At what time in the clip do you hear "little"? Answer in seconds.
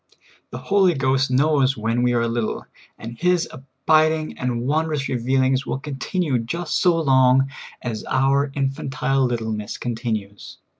2.27-2.65